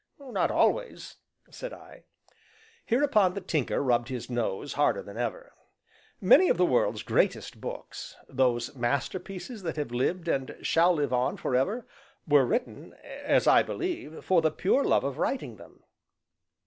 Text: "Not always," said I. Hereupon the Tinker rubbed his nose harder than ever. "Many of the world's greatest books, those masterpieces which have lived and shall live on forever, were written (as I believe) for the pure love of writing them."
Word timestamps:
"Not 0.19 0.49
always," 0.49 1.17
said 1.51 1.73
I. 1.73 2.05
Hereupon 2.85 3.35
the 3.35 3.39
Tinker 3.41 3.83
rubbed 3.83 4.09
his 4.09 4.31
nose 4.31 4.73
harder 4.73 5.03
than 5.03 5.15
ever. 5.15 5.53
"Many 6.19 6.49
of 6.49 6.57
the 6.57 6.65
world's 6.65 7.03
greatest 7.03 7.61
books, 7.61 8.15
those 8.27 8.73
masterpieces 8.75 9.61
which 9.61 9.75
have 9.75 9.91
lived 9.91 10.27
and 10.27 10.57
shall 10.63 10.93
live 10.95 11.13
on 11.13 11.37
forever, 11.37 11.85
were 12.27 12.47
written 12.47 12.95
(as 13.23 13.45
I 13.45 13.61
believe) 13.61 14.25
for 14.25 14.41
the 14.41 14.49
pure 14.49 14.83
love 14.83 15.03
of 15.03 15.19
writing 15.19 15.57
them." 15.57 15.83